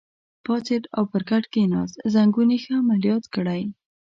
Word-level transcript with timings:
پاڅېد 0.45 0.83
او 0.97 1.03
پر 1.11 1.23
کټ 1.29 1.43
کېناست، 1.53 1.95
زنګون 2.13 2.49
یې 2.53 2.57
ښه 2.63 2.73
عملیات 2.81 3.23
کړی. 3.35 3.61